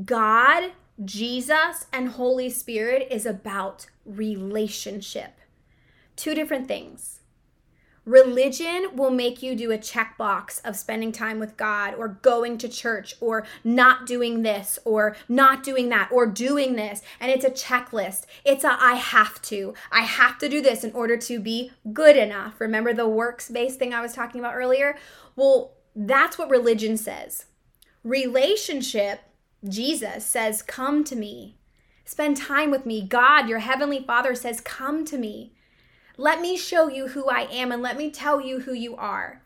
[0.06, 0.72] God,
[1.06, 5.40] Jesus, and Holy Spirit is about relationship.
[6.16, 7.20] Two different things.
[8.06, 12.68] Religion will make you do a checkbox of spending time with God or going to
[12.68, 17.02] church or not doing this or not doing that or doing this.
[17.22, 18.26] And it's a checklist.
[18.44, 19.74] It's a I have to.
[19.90, 22.60] I have to do this in order to be good enough.
[22.60, 24.98] Remember the works based thing I was talking about earlier?
[25.38, 27.46] Well, that's what religion says.
[28.04, 29.22] Relationship,
[29.68, 31.56] Jesus says, Come to me.
[32.04, 33.02] Spend time with me.
[33.02, 35.53] God, your heavenly Father, says, Come to me.
[36.18, 39.42] Let me show you who I am and let me tell you who you are.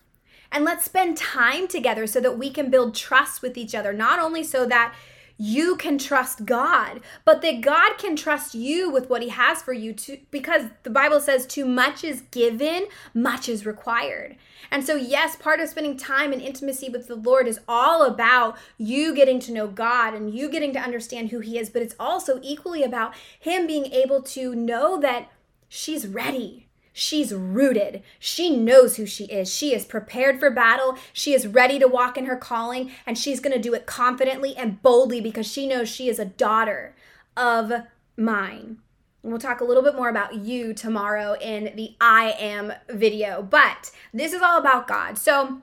[0.51, 4.19] And let's spend time together so that we can build trust with each other, not
[4.19, 4.93] only so that
[5.37, 9.71] you can trust God, but that God can trust you with what He has for
[9.71, 14.35] you too, because the Bible says, too much is given, much is required.
[14.71, 18.57] And so, yes, part of spending time in intimacy with the Lord is all about
[18.77, 21.95] you getting to know God and you getting to understand who He is, but it's
[21.99, 25.29] also equally about Him being able to know that
[25.69, 26.67] She's ready.
[26.93, 28.01] She's rooted.
[28.17, 29.53] She knows who she is.
[29.53, 30.97] She is prepared for battle.
[31.13, 34.55] She is ready to walk in her calling, and she's going to do it confidently
[34.57, 36.95] and boldly because she knows she is a daughter
[37.35, 37.71] of
[38.17, 38.79] mine.
[39.21, 43.43] And we'll talk a little bit more about you tomorrow in the I am video.
[43.43, 45.17] But this is all about God.
[45.17, 45.61] So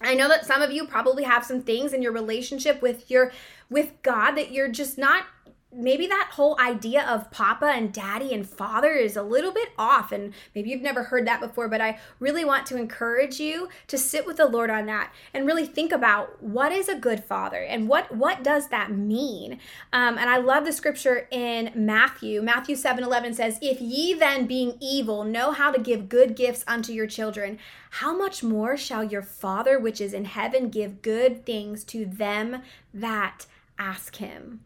[0.00, 3.32] I know that some of you probably have some things in your relationship with your
[3.68, 5.24] with God that you're just not
[5.72, 10.12] maybe that whole idea of papa and daddy and father is a little bit off
[10.12, 13.98] and maybe you've never heard that before but i really want to encourage you to
[13.98, 17.62] sit with the lord on that and really think about what is a good father
[17.62, 19.58] and what what does that mean?
[19.92, 22.40] Um, and i love the scripture in matthew.
[22.42, 26.64] Matthew 7 11 says if ye then being evil know how to give good gifts
[26.66, 27.58] unto your children
[27.90, 32.62] how much more shall your father which is in heaven give good things to them
[32.94, 33.46] that
[33.78, 34.60] ask him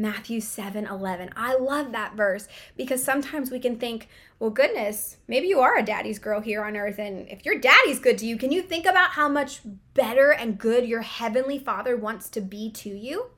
[0.00, 1.30] Matthew 7 11.
[1.36, 4.08] I love that verse because sometimes we can think,
[4.38, 7.00] well, goodness, maybe you are a daddy's girl here on earth.
[7.00, 9.60] And if your daddy's good to you, can you think about how much
[9.94, 13.30] better and good your heavenly father wants to be to you?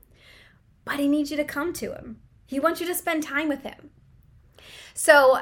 [0.85, 3.63] But he needs you to come to him, he wants you to spend time with
[3.63, 3.91] him.
[4.93, 5.41] So,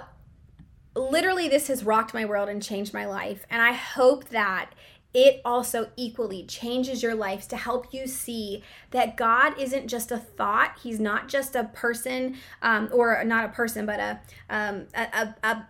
[0.95, 3.45] literally, this has rocked my world and changed my life.
[3.51, 4.71] And I hope that
[5.15, 10.19] it also equally changes your life to help you see that God isn't just a
[10.19, 10.79] thought.
[10.83, 15.35] He's not just a person, um, or not a person, but a, um, a, a,
[15.43, 15.67] a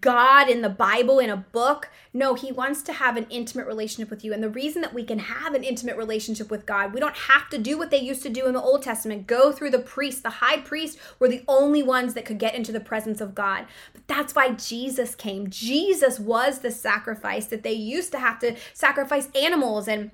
[0.00, 1.90] God in the Bible in a book.
[2.12, 4.32] No, he wants to have an intimate relationship with you.
[4.32, 7.48] And the reason that we can have an intimate relationship with God, we don't have
[7.50, 10.22] to do what they used to do in the Old Testament go through the priest.
[10.22, 13.66] The high priest were the only ones that could get into the presence of God.
[13.92, 15.50] But that's why Jesus came.
[15.50, 20.10] Jesus was the sacrifice that they used to have to sacrifice animals and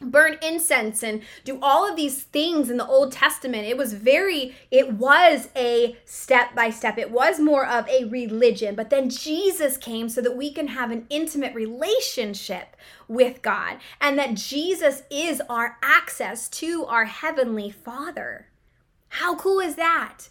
[0.00, 3.66] burn incense and do all of these things in the Old Testament.
[3.66, 8.74] It was very, it was a step by step, it was more of a religion.
[8.74, 12.76] But then Jesus came so that we can have an intimate relationship
[13.08, 18.46] with God and that Jesus is our access to our Heavenly Father.
[19.08, 20.28] How cool is that?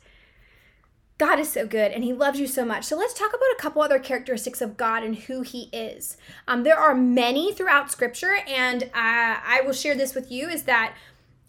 [1.20, 2.86] God is so good and he loves you so much.
[2.86, 6.18] So let's talk about a couple other characteristics of God and who he is.
[6.48, 10.64] Um, there are many throughout scripture, and uh, I will share this with you is
[10.64, 10.96] that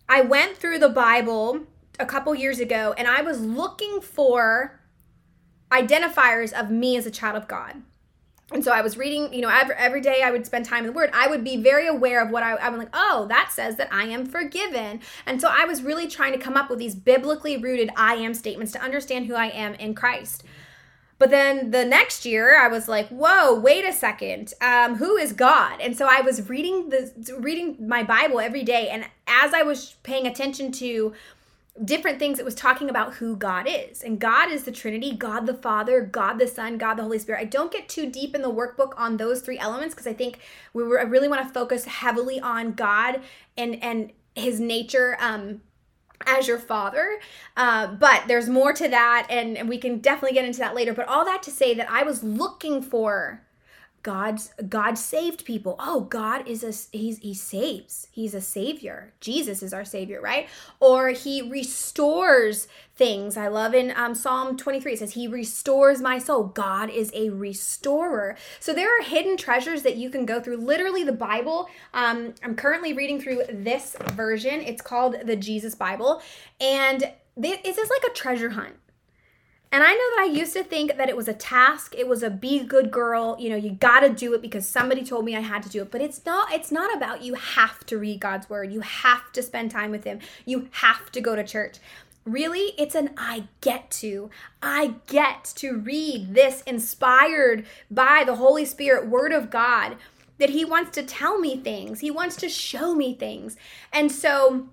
[0.08, 1.60] I went through the Bible
[2.00, 4.80] a couple years ago and I was looking for
[5.70, 7.82] identifiers of me as a child of God
[8.52, 10.86] and so I was reading, you know, every, every day I would spend time in
[10.86, 11.10] the Word.
[11.12, 13.92] I would be very aware of what I, I was like, oh, that says that
[13.92, 15.00] I am forgiven.
[15.24, 18.34] And so I was really trying to come up with these biblically rooted I am
[18.34, 20.42] statements to understand who I am in Christ.
[21.18, 25.34] But then the next year, I was like, "Whoa, wait a second, um, who is
[25.34, 29.60] God?" And so I was reading the reading my Bible every day, and as I
[29.60, 31.12] was paying attention to
[31.84, 34.02] different things it was talking about who God is.
[34.02, 37.40] And God is the Trinity, God the Father, God the Son, God the Holy Spirit.
[37.40, 40.40] I don't get too deep in the workbook on those three elements because I think
[40.74, 43.22] we were I really want to focus heavily on God
[43.56, 45.60] and and his nature um
[46.26, 47.18] as your father
[47.56, 50.92] uh, but there's more to that and, and we can definitely get into that later
[50.92, 53.42] but all that to say that i was looking for
[54.02, 55.76] God's God saved people.
[55.78, 58.08] Oh, God is a he's he saves.
[58.10, 59.12] He's a savior.
[59.20, 60.48] Jesus is our savior, right?
[60.78, 63.36] Or he restores things.
[63.36, 66.44] I love in um, Psalm 23 it says he restores my soul.
[66.44, 68.36] God is a restorer.
[68.58, 70.56] So there are hidden treasures that you can go through.
[70.58, 71.68] Literally the Bible.
[71.92, 74.60] Um, I'm currently reading through this version.
[74.60, 76.22] It's called the Jesus Bible
[76.60, 78.74] and this is like a treasure hunt
[79.72, 82.24] and I know that I used to think that it was a task, it was
[82.24, 85.36] a be good girl, you know, you got to do it because somebody told me
[85.36, 85.92] I had to do it.
[85.92, 88.72] But it's not it's not about you have to read God's word.
[88.72, 90.18] You have to spend time with him.
[90.44, 91.76] You have to go to church.
[92.24, 94.28] Really, it's an I get to.
[94.60, 99.96] I get to read this inspired by the Holy Spirit word of God
[100.38, 102.00] that he wants to tell me things.
[102.00, 103.56] He wants to show me things.
[103.92, 104.68] And so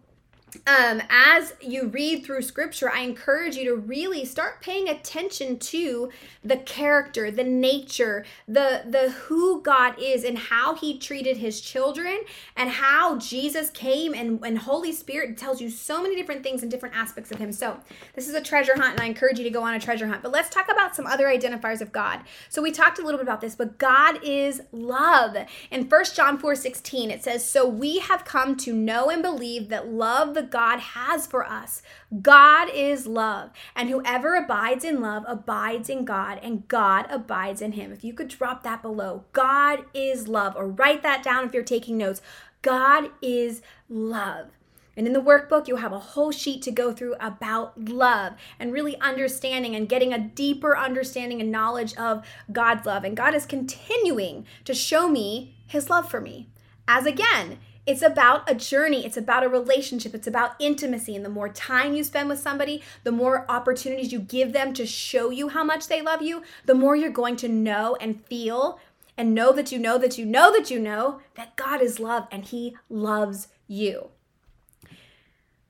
[0.65, 6.09] um, as you read through scripture, I encourage you to really start paying attention to
[6.41, 12.19] the character, the nature, the the who God is and how he treated his children
[12.55, 16.71] and how Jesus came and, and Holy Spirit tells you so many different things and
[16.71, 17.51] different aspects of him.
[17.51, 17.77] So
[18.13, 20.23] this is a treasure hunt and I encourage you to go on a treasure hunt.
[20.23, 22.21] But let's talk about some other identifiers of God.
[22.47, 25.35] So we talked a little bit about this, but God is love.
[25.71, 29.67] In 1 John 4 16, it says, So we have come to know and believe
[29.67, 31.81] that love the God has for us.
[32.21, 37.71] God is love, and whoever abides in love abides in God, and God abides in
[37.71, 37.91] him.
[37.91, 41.63] If you could drop that below, God is love, or write that down if you're
[41.63, 42.21] taking notes.
[42.61, 44.49] God is love.
[44.95, 48.73] And in the workbook, you'll have a whole sheet to go through about love and
[48.73, 53.03] really understanding and getting a deeper understanding and knowledge of God's love.
[53.03, 56.49] And God is continuing to show me his love for me.
[56.87, 61.15] As again, it's about a journey, it's about a relationship, it's about intimacy.
[61.15, 64.85] And the more time you spend with somebody, the more opportunities you give them to
[64.85, 68.79] show you how much they love you, the more you're going to know and feel
[69.17, 72.27] and know that you know that you know that you know that God is love
[72.29, 74.09] and He loves you.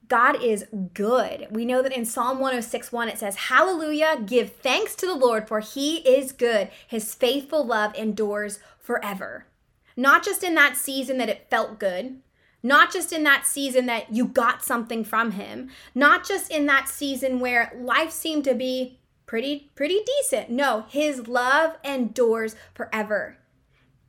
[0.08, 1.48] God is good.
[1.52, 5.48] We know that in Psalm 106 1 it says, Hallelujah, give thanks to the Lord,
[5.48, 6.70] for he is good.
[6.88, 9.46] His faithful love endures forever.
[9.98, 12.22] Not just in that season that it felt good,
[12.64, 16.88] not just in that season that you got something from him, not just in that
[16.88, 20.50] season where life seemed to be pretty pretty decent.
[20.50, 23.38] No, his love endures forever.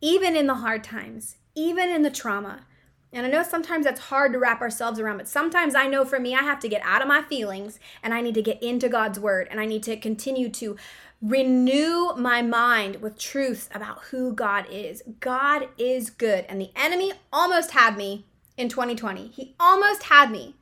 [0.00, 2.66] Even in the hard times, even in the trauma.
[3.12, 6.20] And I know sometimes that's hard to wrap ourselves around, but sometimes I know for
[6.20, 8.88] me, I have to get out of my feelings and I need to get into
[8.88, 10.76] God's word and I need to continue to
[11.20, 15.02] renew my mind with truths about who God is.
[15.20, 16.44] God is good.
[16.48, 19.28] And the enemy almost had me in 2020.
[19.28, 20.54] He almost had me.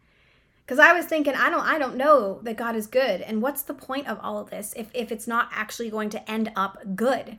[0.67, 3.63] Cuz I was thinking I don't I don't know that God is good and what's
[3.63, 6.79] the point of all of this if if it's not actually going to end up
[6.97, 7.39] good.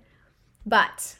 [0.65, 1.17] But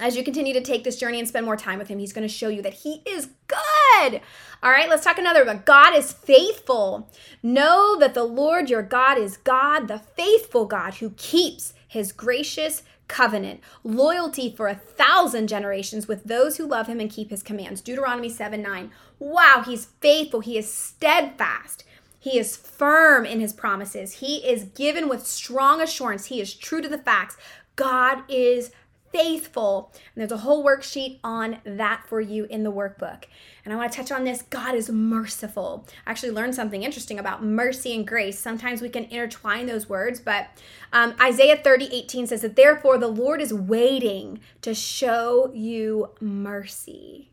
[0.00, 2.26] as you continue to take this journey and spend more time with him, he's going
[2.26, 4.20] to show you that he is good.
[4.62, 5.62] All right, let's talk another one.
[5.64, 7.10] God is faithful.
[7.42, 12.82] Know that the Lord your God is God, the faithful God who keeps his gracious
[13.08, 17.80] covenant, loyalty for a thousand generations with those who love him and keep his commands.
[17.80, 18.90] Deuteronomy 7 9.
[19.18, 20.40] Wow, he's faithful.
[20.40, 21.84] He is steadfast.
[22.18, 24.14] He is firm in his promises.
[24.14, 26.26] He is given with strong assurance.
[26.26, 27.36] He is true to the facts.
[27.76, 28.72] God is
[29.16, 29.92] faithful.
[29.94, 33.24] And there's a whole worksheet on that for you in the workbook.
[33.64, 35.86] And I want to touch on this God is merciful.
[36.06, 38.38] I actually learned something interesting about mercy and grace.
[38.38, 40.48] Sometimes we can intertwine those words, but
[40.92, 47.30] um, Isaiah 30 18 says that therefore the Lord is waiting to show you mercy.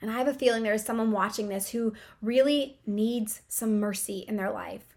[0.00, 4.24] And I have a feeling there is someone watching this who really needs some mercy
[4.28, 4.96] in their life.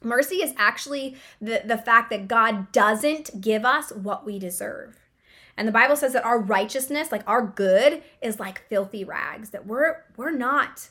[0.00, 4.96] Mercy is actually the, the fact that God doesn't give us what we deserve.
[5.58, 9.66] And the Bible says that our righteousness, like our good, is like filthy rags, that
[9.66, 10.88] we're we're not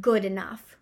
[0.00, 0.78] good enough.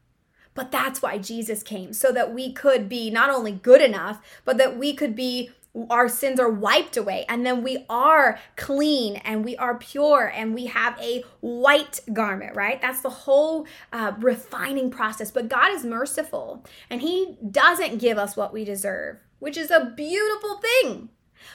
[0.55, 4.59] But that's why Jesus came, so that we could be not only good enough, but
[4.59, 5.51] that we could be
[5.89, 10.55] our sins are wiped away and then we are clean and we are pure and
[10.55, 12.78] we have a white garment right?
[12.83, 15.30] That's the whole uh, refining process.
[15.30, 19.95] But god is merciful and he doesn't give us what we deserve which is a
[19.97, 21.09] beautiful thing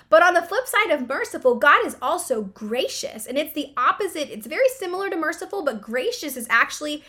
[0.09, 3.25] but on the flip side of merciful, God is also gracious.
[3.25, 4.31] And it's the opposite.
[4.31, 7.03] It's very similar to merciful, but gracious is actually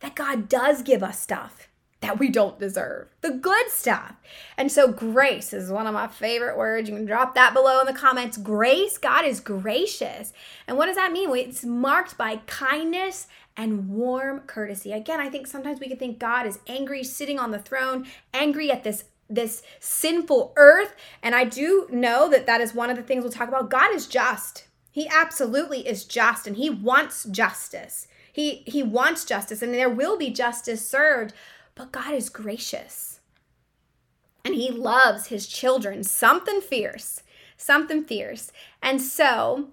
[0.00, 1.68] that God does give us stuff
[2.00, 3.08] that we don't deserve.
[3.20, 4.14] The good stuff.
[4.56, 6.88] And so grace is one of my favorite words.
[6.88, 8.38] You can drop that below in the comments.
[8.38, 10.32] Grace, God is gracious.
[10.66, 11.34] And what does that mean?
[11.36, 13.26] It's marked by kindness
[13.56, 14.92] and warm courtesy.
[14.92, 18.70] Again, I think sometimes we can think God is angry, sitting on the throne, angry
[18.70, 20.94] at this this sinful earth.
[21.22, 23.70] And I do know that that is one of the things we'll talk about.
[23.70, 24.66] God is just.
[24.90, 28.08] He absolutely is just and he wants justice.
[28.32, 31.32] He he wants justice and there will be justice served,
[31.74, 33.20] but God is gracious.
[34.44, 37.22] And he loves his children, something fierce,
[37.56, 38.50] something fierce.
[38.82, 39.68] And so,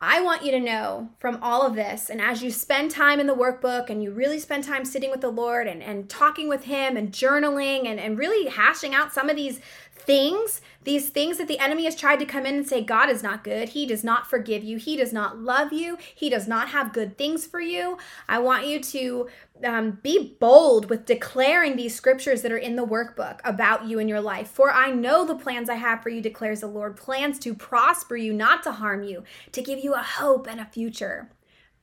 [0.00, 3.26] I want you to know from all of this, and as you spend time in
[3.26, 6.64] the workbook and you really spend time sitting with the Lord and, and talking with
[6.64, 9.60] Him and journaling and, and really hashing out some of these
[10.08, 13.22] things, these things that the enemy has tried to come in and say, God is
[13.22, 13.68] not good.
[13.68, 14.78] He does not forgive you.
[14.78, 15.98] He does not love you.
[16.14, 17.98] He does not have good things for you.
[18.26, 19.28] I want you to
[19.62, 24.08] um, be bold with declaring these scriptures that are in the workbook about you and
[24.08, 24.48] your life.
[24.48, 28.16] For I know the plans I have for you, declares the Lord plans to prosper
[28.16, 31.28] you, not to harm you, to give you a hope and a future.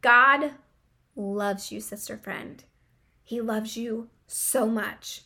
[0.01, 0.53] God
[1.15, 2.63] loves you, sister friend.
[3.23, 5.21] He loves you so much.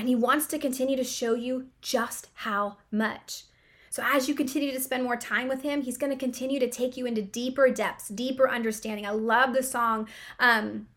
[0.00, 3.44] And He wants to continue to show you just how much.
[3.90, 6.70] So, as you continue to spend more time with Him, He's going to continue to
[6.70, 9.04] take you into deeper depths, deeper understanding.
[9.04, 10.08] I love the song.
[10.38, 10.88] Um,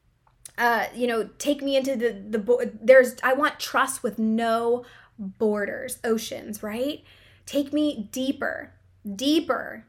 [0.57, 4.85] uh, you know, take me into the the bo- there's I want trust with no
[5.19, 7.03] borders, oceans, right?
[7.45, 8.71] Take me deeper,
[9.17, 9.85] deeper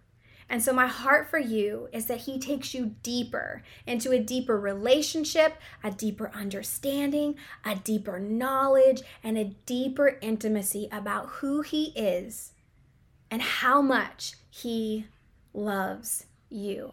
[0.48, 4.58] and so, my heart for you is that He takes you deeper into a deeper
[4.58, 12.52] relationship, a deeper understanding, a deeper knowledge, and a deeper intimacy about who He is
[13.30, 15.06] and how much He
[15.54, 16.92] loves you.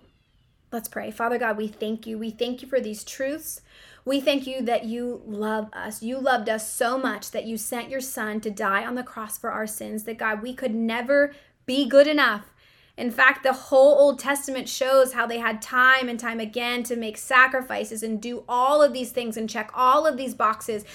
[0.71, 1.11] Let's pray.
[1.11, 2.17] Father God, we thank you.
[2.17, 3.61] We thank you for these truths.
[4.05, 6.01] We thank you that you love us.
[6.01, 9.37] You loved us so much that you sent your son to die on the cross
[9.37, 11.33] for our sins, that God, we could never
[11.65, 12.50] be good enough
[13.01, 16.95] in fact, the whole Old Testament shows how they had time and time again to
[16.95, 20.85] make sacrifices and do all of these things and check all of these boxes.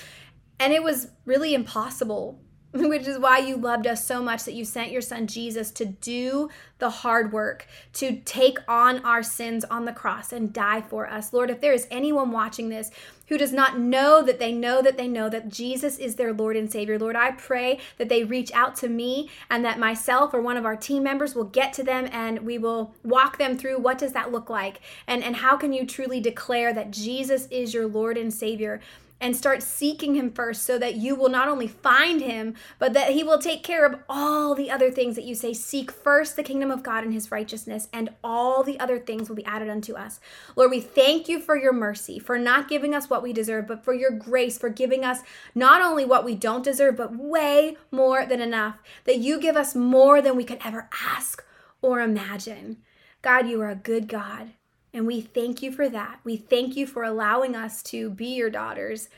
[0.60, 2.38] And it was really impossible
[2.72, 5.86] which is why you loved us so much that you sent your son Jesus to
[5.86, 11.08] do the hard work, to take on our sins on the cross and die for
[11.08, 11.32] us.
[11.32, 12.90] Lord, if there is anyone watching this
[13.28, 16.56] who does not know that they know that they know that Jesus is their Lord
[16.56, 20.40] and Savior, Lord, I pray that they reach out to me and that myself or
[20.40, 23.78] one of our team members will get to them and we will walk them through
[23.78, 27.72] what does that look like and, and how can you truly declare that Jesus is
[27.72, 28.80] your Lord and Savior
[29.20, 33.12] and start seeking him first so that you will not only find him, but that
[33.12, 35.54] he will take care of all the other things that you say.
[35.54, 39.36] Seek first the kingdom of God and his righteousness, and all the other things will
[39.36, 40.20] be added unto us.
[40.54, 43.84] Lord, we thank you for your mercy, for not giving us what we deserve, but
[43.84, 45.20] for your grace, for giving us
[45.54, 48.76] not only what we don't deserve, but way more than enough.
[49.04, 51.42] That you give us more than we could ever ask
[51.80, 52.78] or imagine.
[53.22, 54.52] God, you are a good God.
[54.96, 56.20] And we thank you for that.
[56.24, 59.10] We thank you for allowing us to be your daughters.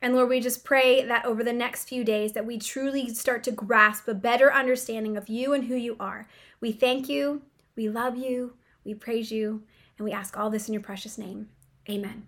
[0.00, 3.44] And Lord, we just pray that over the next few days that we truly start
[3.44, 6.26] to grasp a better understanding of you and who you are.
[6.62, 7.42] We thank you,
[7.76, 8.54] we love you,
[8.84, 9.64] we praise you,
[9.98, 11.50] and we ask all this in your precious name.
[11.90, 12.26] Amen.